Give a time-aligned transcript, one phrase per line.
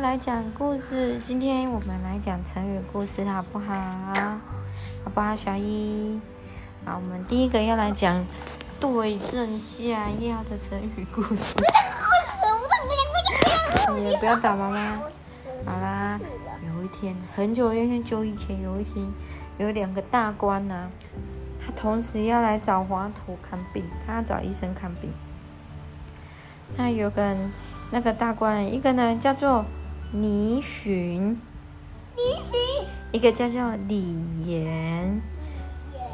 [0.00, 1.18] 要来讲故事。
[1.18, 3.74] 今天我们来讲成语故事，好不好？
[5.04, 6.18] 好不好，小一？
[6.86, 8.24] 好，我们第一个要来讲
[8.80, 11.54] 对症下药的成语故事。
[13.94, 15.02] 你不要打妈妈。
[15.66, 16.18] 好啦，
[16.66, 19.06] 有一天，很久很久以前，有一天，
[19.58, 20.88] 有两个大官呐，
[21.62, 25.12] 他同时要来找华佗看病，他要找医生看病。
[26.78, 27.52] 那有个人。
[27.92, 29.64] 那个大官，一个呢叫做
[30.12, 31.40] 倪寻，
[32.16, 35.20] 倪寻，一个叫做李岩，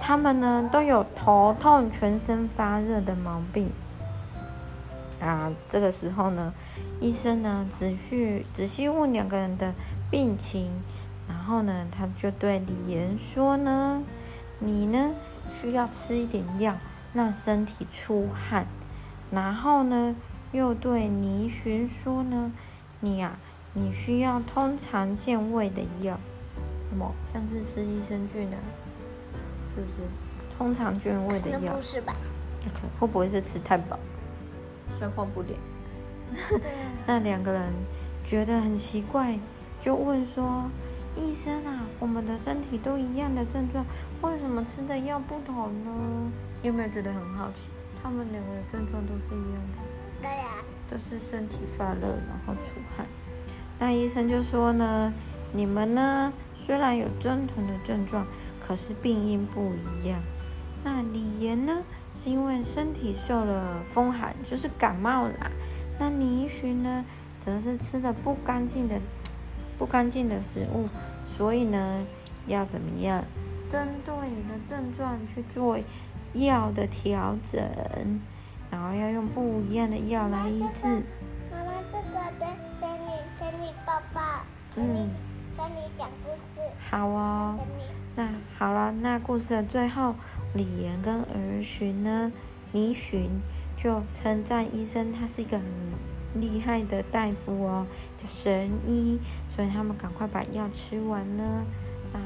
[0.00, 3.70] 他们呢都有头痛、全身发热的毛病。
[5.20, 6.52] 啊，这个时候呢，
[7.00, 9.74] 医生呢仔细仔细问两个人的
[10.10, 10.70] 病情，
[11.26, 14.02] 然后呢，他就对李岩说呢
[14.60, 15.14] ：“你呢
[15.60, 16.76] 需要吃一点药，
[17.14, 18.66] 让身体出汗，
[19.30, 20.14] 然后呢。”
[20.50, 22.50] 又对倪寻说呢
[23.00, 23.38] ：“你呀，
[23.78, 26.18] 你需要通常健胃的药，
[26.84, 27.14] 什么？
[27.32, 28.56] 像是吃益生菌的，
[29.76, 30.02] 是不是？
[30.56, 31.76] 通常健胃的药？
[31.76, 32.16] 不是吧？
[32.98, 33.96] 会不会是吃太饱，
[34.98, 35.56] 消化不良？
[37.06, 37.72] 那两个人
[38.26, 39.38] 觉得很奇怪，
[39.80, 40.68] 就问说：
[41.16, 43.86] 医生啊，我们的身体都一样的症状，
[44.22, 46.32] 为什么吃的药不同呢？
[46.62, 47.68] 有没有觉得很好奇？
[48.02, 49.78] 他们两个的症状都是一样的。”
[50.20, 53.06] 对呀，都是身体发热，然后出汗。
[53.78, 55.12] 那医生就说呢，
[55.52, 58.26] 你们呢虽然有相同的症状，
[58.60, 60.20] 可是病因不一样。
[60.84, 61.82] 那李岩呢
[62.14, 65.50] 是因为身体受了风寒，就是感冒啦。
[65.98, 67.04] 那倪寻呢，
[67.38, 69.00] 则是吃的不干净的、
[69.78, 70.88] 不干净的食物，
[71.26, 72.04] 所以呢
[72.46, 73.24] 要怎么样，
[73.68, 75.78] 针对你的症状去做
[76.34, 78.20] 药的调整。
[78.70, 81.02] 然后要用不一样的药来医治。
[84.78, 85.10] 嗯。
[85.56, 86.68] 跟你讲故事。
[86.90, 87.58] 好哦。
[88.14, 88.28] 那
[88.58, 90.14] 好了，那故事的最后，
[90.54, 92.32] 李岩跟儿寻呢，
[92.72, 93.40] 倪寻
[93.76, 95.66] 就称赞医生，他是一个很
[96.40, 97.86] 厉害的大夫哦，
[98.16, 99.18] 叫神医。
[99.54, 101.64] 所以他们赶快把药吃完呢。
[102.12, 102.18] 啊，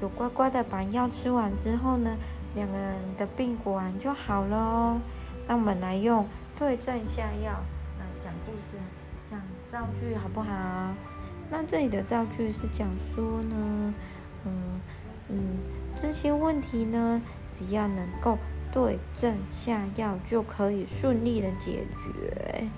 [0.00, 2.16] 有乖乖的把药吃完之后呢，
[2.54, 5.00] 两个人的病果然就好了哦。
[5.46, 6.26] 那我们来用
[6.58, 7.52] 对症下药
[7.98, 8.78] 来讲故事，
[9.30, 10.94] 讲造句好不好？
[11.50, 13.94] 那这里的造句是讲说呢，
[14.44, 14.80] 嗯
[15.28, 15.58] 嗯，
[15.94, 18.38] 这些问题呢，只要能够
[18.72, 22.68] 对症下药，就可以顺利的解决。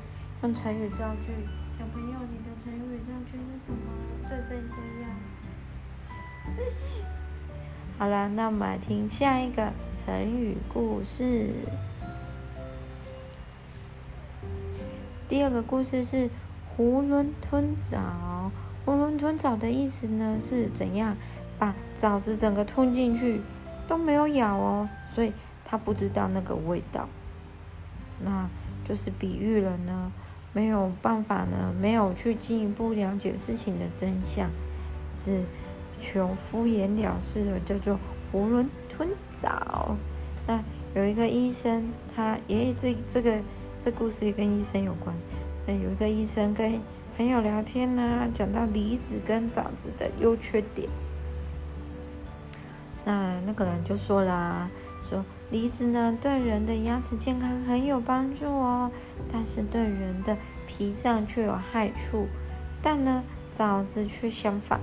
[0.42, 1.32] 用成语造句，
[1.78, 3.78] 小朋友，你的成语造句是什么？
[4.28, 5.08] 对症下药。
[7.98, 11.50] 好了，那我们来听下一个成语故事。
[15.28, 16.28] 第二个故事是
[16.78, 17.98] “囫囵吞枣”。
[18.86, 21.16] 囫囵吞枣的意思呢是怎样？
[21.58, 23.40] 把枣子整个吞进去
[23.88, 25.32] 都没有咬哦，所以
[25.64, 27.08] 他不知道那个味道。
[28.24, 28.48] 那
[28.84, 30.12] 就是比喻了呢，
[30.52, 34.48] 没有办法呢，没有去进一步了解事情的真相，
[35.12, 35.42] 只
[36.00, 37.98] 求敷衍了事的，叫做
[38.32, 39.10] “囫囵吞
[39.42, 39.96] 枣”。
[40.46, 40.62] 那
[40.94, 43.42] 有一个医生，他爷爷这这个。
[43.78, 45.14] 这故事也跟医生有关。
[45.64, 46.80] 那有一个医生跟
[47.16, 50.86] 朋友聊天呢，讲到梨子跟枣子的优缺点。
[53.06, 54.68] 那那个人就说啦，
[55.08, 58.90] 说梨子呢对人的牙齿健康很有帮助哦，
[59.32, 62.26] 但是对人的脾脏却有害处。
[62.82, 64.78] 但呢枣子却相反，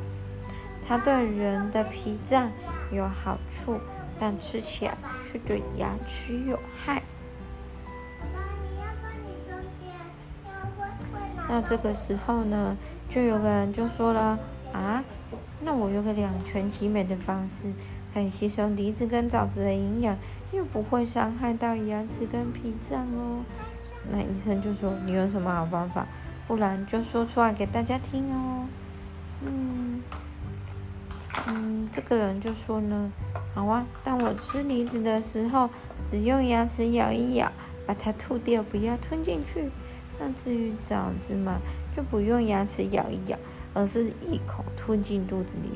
[0.83, 2.51] 它对人的脾脏
[2.91, 3.79] 有好处，
[4.17, 4.97] 但吃起来
[5.31, 7.03] 却对牙齿有害。
[11.53, 12.75] 那这个时候呢，
[13.07, 14.39] 就有个人就说了
[14.71, 15.03] 啊，
[15.61, 17.71] 那我有个两全其美的方式，
[18.11, 20.17] 可以吸收梨子跟枣子的营养，
[20.51, 23.44] 又不会伤害到牙齿跟脾脏哦。
[24.09, 26.07] 那医生就说你有什么好方法？
[26.47, 28.65] 不然就说出来给大家听哦。
[29.45, 30.01] 嗯
[31.45, 33.11] 嗯，这个人就说呢，
[33.53, 35.69] 好啊，当我吃梨子的时候，
[36.03, 37.51] 只用牙齿咬一咬，
[37.85, 39.69] 把它吐掉，不要吞进去。
[40.19, 41.60] 那至于枣子嘛，
[41.95, 43.38] 就不用牙齿咬一咬，
[43.74, 45.69] 而是一口吞进肚子里。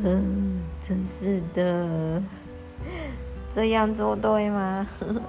[0.00, 2.22] 嗯，真是的，
[3.48, 4.86] 这样做对吗？
[4.98, 5.22] 不对。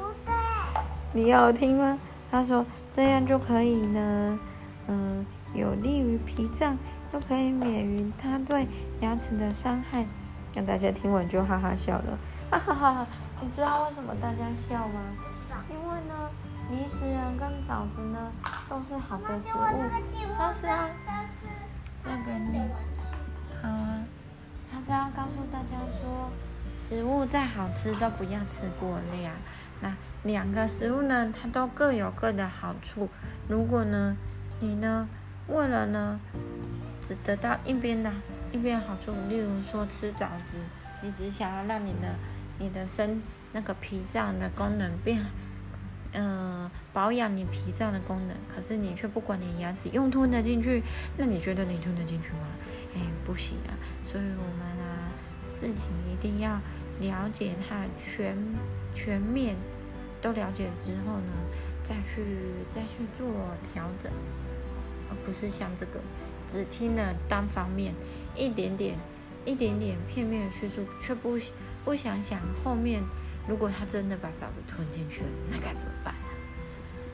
[1.13, 1.97] 你要听吗？
[2.29, 4.39] 他说这样就可以呢，
[4.87, 5.25] 嗯，
[5.55, 6.77] 有利于脾脏，
[7.11, 8.67] 又可以免于它对
[9.01, 10.05] 牙齿的伤害。
[10.53, 12.17] 让大家听完就哈哈笑了。
[12.49, 13.07] 哈哈哈！
[13.39, 15.01] 你知道为什么大家笑吗？
[15.69, 16.29] 因为呢。
[16.69, 16.99] 梨子
[17.39, 18.31] 跟枣子呢，
[18.69, 19.61] 都是好的食物，
[20.37, 20.87] 但是啊，
[22.03, 22.69] 那个呢，
[23.61, 24.03] 好啊，
[24.71, 26.29] 他是要告诉大家说，
[26.77, 29.33] 食物再好吃都不要吃过量。
[29.81, 29.91] 那
[30.23, 33.09] 两个食物呢，它都各有各的好处。
[33.47, 34.15] 如果呢，
[34.59, 35.07] 你呢，
[35.47, 36.19] 为了呢，
[37.01, 38.11] 只得到一边的
[38.51, 40.57] 一边好处，例如说吃枣子，
[41.01, 42.15] 你只想要让你的
[42.59, 43.23] 你的身
[43.53, 45.25] 那个脾脏的功能变，
[46.11, 50.81] 呃，保养你脾脏的功能，可是你却不管你牙齿用吞得进去，
[51.17, 52.47] 那你觉得你吞得进去吗？
[52.95, 53.77] 哎，不行啊！
[54.03, 55.11] 所以我们啊，
[55.47, 56.59] 事情一定要
[56.99, 58.35] 了解它全
[58.91, 59.55] 全面，
[60.19, 61.31] 都了解之后呢，
[61.83, 62.25] 再去
[62.69, 63.27] 再去做
[63.71, 64.11] 调整，
[65.11, 66.01] 而不是像这个
[66.49, 67.93] 只听了单方面
[68.35, 68.95] 一点点
[69.45, 71.37] 一点点片面的叙述，却不
[71.85, 73.03] 不想想后面。
[73.47, 76.29] 如果他真的把枣子吞进去了，那该怎么办呢？
[76.67, 77.07] 是不是？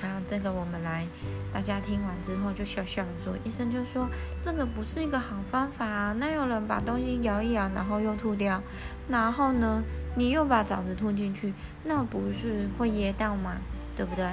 [0.00, 1.08] 好，这个我们来，
[1.52, 4.08] 大家听完之后就笑笑说，医生就说
[4.44, 6.14] 这个不是一个好方法啊。
[6.20, 8.62] 那有人把东西咬一咬，然后又吐掉，
[9.08, 9.82] 然后呢，
[10.14, 11.52] 你又把枣子吞进去，
[11.82, 13.56] 那不是会噎到吗？
[13.96, 14.24] 对不对？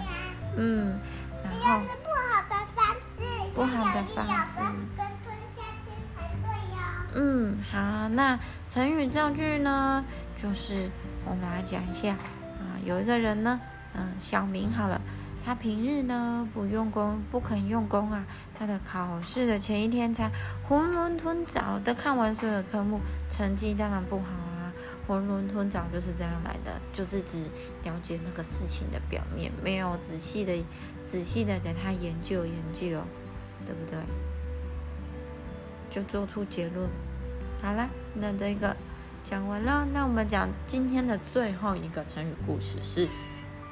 [0.57, 0.99] 嗯，
[1.43, 4.23] 然后是不好的方式，不好的方
[7.71, 8.39] 好，那
[8.69, 10.06] 成语造句呢，
[10.41, 10.89] 就是
[11.25, 13.59] 我们来讲一下啊，有一个人呢，
[13.94, 15.01] 嗯，小明好了，
[15.44, 18.23] 他平日呢不用功，不肯用功啊，
[18.57, 20.31] 他的考试的前一天才
[20.69, 24.71] 囫囵吞枣的看完所有科目，成绩当然不好啊，
[25.07, 27.50] 囫囵吞枣就是这样来的，就是只
[27.83, 30.53] 了解那个事情的表面，没有仔细的、
[31.06, 33.01] 仔细的给他研究研究，
[33.65, 34.00] 对不对？
[35.89, 36.89] 就做出结论。
[37.65, 38.77] 好了，那这个
[39.23, 43.09] 讲完了，那我们讲今天的最后一个成语故事是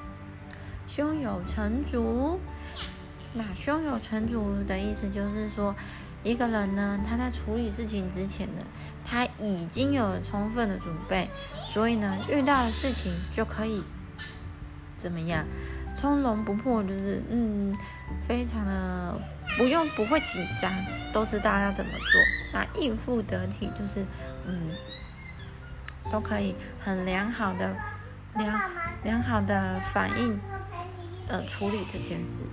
[0.89, 2.39] “胸有成竹”。
[3.33, 5.75] 那“胸有成竹”的意思就是说，
[6.23, 8.63] 一个人呢，他在处理事情之前呢，
[9.05, 11.29] 他已经有了充分的准备，
[11.63, 13.83] 所以呢，遇到的事情就可以
[14.97, 15.45] 怎么样？
[15.95, 17.71] 从容不迫，就是嗯，
[18.27, 19.21] 非常的
[19.57, 20.71] 不用不会紧张，
[21.11, 22.21] 都知道要怎么做。
[22.53, 24.05] 那应付得体，就是
[24.45, 24.69] 嗯，
[26.11, 27.75] 都可以很良好的
[28.35, 28.61] 良
[29.03, 30.39] 良好的反应
[31.27, 32.43] 呃处理这件事。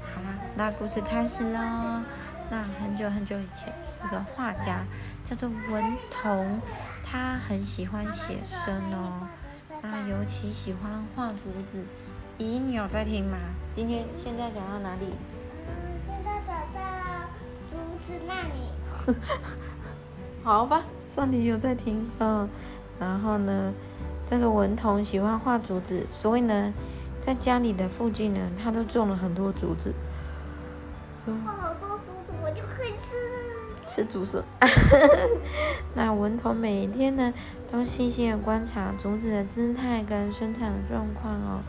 [0.00, 2.02] 好啦，那故事开始喽。
[2.50, 3.72] 那很久很久以前，
[4.04, 4.84] 一个画家
[5.22, 6.60] 叫做文同，
[7.04, 9.28] 他很喜欢写生哦，
[9.82, 11.84] 那尤其喜欢画竹子。
[12.38, 13.36] 咦，你有在听吗？
[13.70, 15.12] 今天现在讲到哪里？
[16.48, 16.80] 嗯，现在讲到
[17.68, 19.18] 竹子那里。
[20.42, 22.10] 好吧，算你有在听。
[22.18, 22.48] 嗯，
[22.98, 23.72] 然后呢，
[24.26, 26.72] 这个文童喜欢画竹子，所以呢，
[27.20, 29.92] 在家里的附近呢，他都种了很多竹子。
[31.44, 34.42] 画好多竹子，我就可以吃吃竹笋。
[35.94, 37.34] 那文童每天呢，
[37.70, 41.60] 都细心的观察竹子的姿态跟生产的状况哦。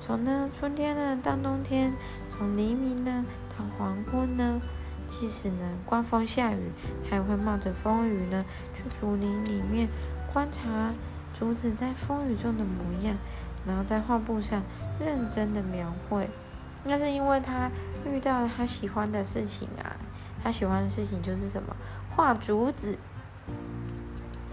[0.00, 1.92] 从呢春天呢到冬天，
[2.28, 3.24] 从黎明呢
[3.56, 4.60] 到黄昏呢，
[5.08, 6.70] 即使呢刮风下雨，
[7.08, 8.44] 他也会冒着风雨呢
[8.74, 9.88] 去竹林里面
[10.32, 10.92] 观察
[11.38, 13.16] 竹子在风雨中的模样，
[13.66, 14.62] 然后在画布上
[15.00, 16.28] 认真的描绘。
[16.84, 17.70] 那是因为他
[18.04, 19.96] 遇到了他喜欢的事情啊，
[20.42, 21.74] 他喜欢的事情就是什么？
[22.14, 22.98] 画竹子。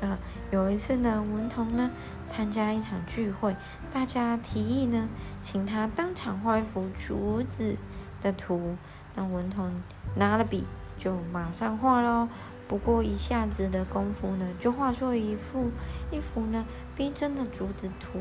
[0.01, 0.20] 啊，
[0.51, 1.89] 有一次呢，文童呢
[2.28, 3.56] 参加一场聚会，
[3.89, 5.08] 大家提议呢，
[5.42, 7.78] 请他当场画一幅竹子
[8.24, 8.75] 的图。
[9.13, 9.72] 那文童
[10.15, 10.65] 拿了笔
[10.98, 12.27] 就马上画喽。
[12.68, 15.70] 不过一下子的功夫呢，就画出一幅
[16.10, 16.65] 一幅呢
[16.96, 18.20] 逼真的竹子图。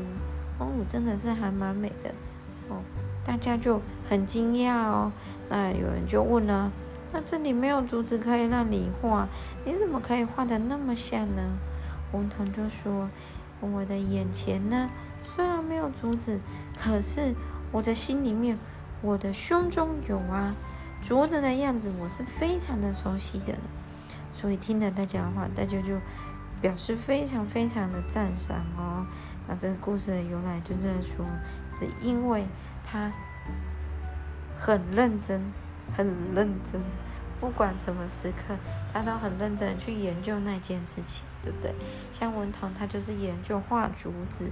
[0.59, 2.13] 哦，真的是还蛮美的
[2.69, 2.81] 哦，
[3.25, 5.11] 大家就很惊讶哦。
[5.49, 6.71] 那有人就问了，
[7.11, 9.27] 那这里没有竹子可以让你画，
[9.65, 11.41] 你怎么可以画的那么像呢？
[12.11, 13.09] 文童就说
[13.59, 14.87] ：“我的眼前呢，
[15.23, 16.39] 虽然没有竹子，
[16.79, 17.33] 可是
[17.71, 18.55] 我的心里面，
[19.03, 20.55] 我的胸中有啊，
[21.01, 23.53] 竹子的样子我是非常的熟悉的。
[24.33, 25.99] 所以听了大家的话，大家就
[26.61, 29.05] 表示非常非常的赞赏哦。
[29.45, 31.25] 那这个故事的由来就是在说，
[31.73, 32.45] 是因为
[32.81, 33.11] 他
[34.57, 35.51] 很认真，
[35.95, 36.81] 很认真。”
[37.41, 38.55] 不管什么时刻，
[38.93, 41.75] 他都很认真去研究那件事情，对不对？
[42.13, 44.45] 像文彤，他就是研究画竹子；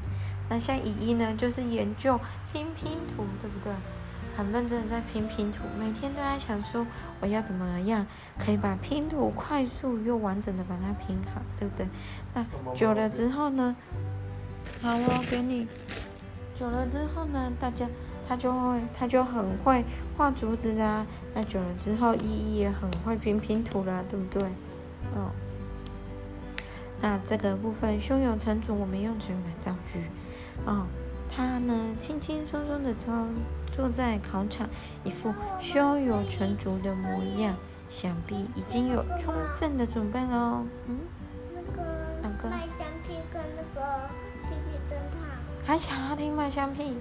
[0.49, 2.19] 那像依依呢，就是研究
[2.51, 3.71] 拼拼图，对不对？
[4.35, 6.85] 很认真的在拼拼图，每天都在想说，
[7.19, 8.05] 我要怎么样
[8.39, 11.87] 可以把拼图快速又完整的把它拼好，对不对？
[12.33, 12.45] 那
[12.75, 13.75] 久了之后呢？
[14.81, 15.67] 好了，给你。
[16.57, 17.87] 久了之后呢，大家
[18.27, 19.83] 他就会他就很会
[20.15, 21.05] 画竹子啦。
[21.33, 24.43] 那久了之后，依依也很会拼拼图啦，对不对？
[25.15, 25.31] 哦。
[27.01, 29.99] 那这个部分胸有成竹，我们用成语来造句。
[30.65, 30.85] 哦，
[31.35, 33.29] 他呢轻轻松松的从
[33.71, 34.69] 坐在考场，
[35.03, 37.55] 一副胸有成竹的模样，
[37.89, 40.65] 想必已经有充分的准备了哦。
[40.87, 40.99] 嗯，
[42.21, 44.09] 那个麦香屁跟那个
[44.43, 46.97] 屁屁侦探，还想要听麦香屁？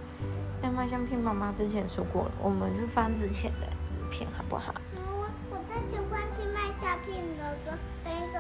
[0.62, 3.66] 但麦香屁妈妈之前说过了，我们就翻之前的
[4.10, 4.74] 片好不好？
[4.94, 8.38] 我我最喜欢听麦香屁那个那个。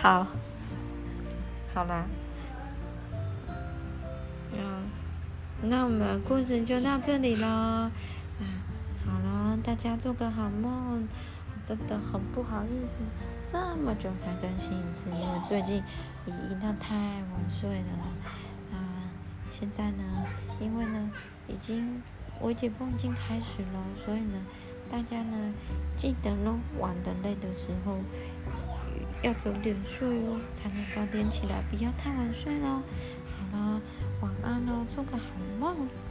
[0.00, 0.26] 好，
[1.74, 2.06] 好啦，
[5.62, 7.46] 那我们故事就到这里喽。
[7.46, 7.92] 啊，
[9.04, 11.06] 好了，大家做个好梦。
[11.62, 13.04] 真的很不好意思，
[13.52, 15.82] 这么久才更新一次，因为最近
[16.24, 18.72] 已经到太晚睡了。
[18.72, 19.12] 啊，
[19.50, 20.02] 现在呢，
[20.58, 21.10] 因为呢，
[21.46, 22.00] 已经
[22.40, 24.40] 我解封已经开始了，所以呢，
[24.90, 25.52] 大家呢，
[25.96, 27.98] 记得喽，玩的累的时候。
[29.22, 32.80] 要早点睡哦，才能早点起来，不要太晚睡喽。
[33.36, 33.80] 好了，
[34.22, 36.09] 晚安喽，做个好梦梦。